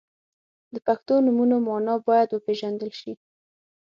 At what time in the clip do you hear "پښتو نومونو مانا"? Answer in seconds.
0.87-1.95